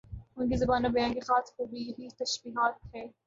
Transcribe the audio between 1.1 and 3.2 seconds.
کی خاص خوبی یہی تشبیہات ہی